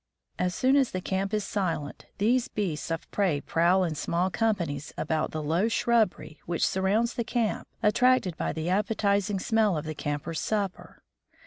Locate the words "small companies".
3.93-4.91